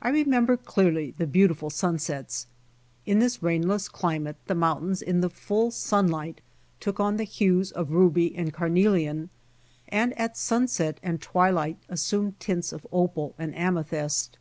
[0.00, 2.46] I remember clearly the beautiful sunsets.
[3.04, 6.40] In this rainless climate the mountains in the full sunlight
[6.78, 9.30] took on the hues of ruby and carnelian,
[9.88, 14.38] and at sunset and twilight assumed tints of opal and amethyst.